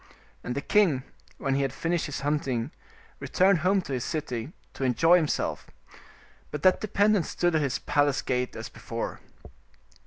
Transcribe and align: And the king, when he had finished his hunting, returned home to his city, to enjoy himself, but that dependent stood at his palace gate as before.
And 0.43 0.55
the 0.55 0.61
king, 0.61 1.03
when 1.37 1.53
he 1.53 1.61
had 1.61 1.71
finished 1.71 2.07
his 2.07 2.21
hunting, 2.21 2.71
returned 3.19 3.59
home 3.59 3.83
to 3.83 3.93
his 3.93 4.03
city, 4.03 4.51
to 4.73 4.83
enjoy 4.83 5.15
himself, 5.17 5.67
but 6.49 6.63
that 6.63 6.81
dependent 6.81 7.27
stood 7.27 7.53
at 7.53 7.61
his 7.61 7.77
palace 7.77 8.23
gate 8.23 8.55
as 8.55 8.67
before. 8.67 9.19